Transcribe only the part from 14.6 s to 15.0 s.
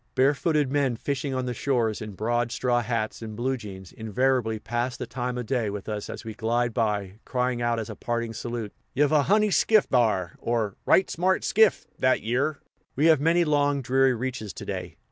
day.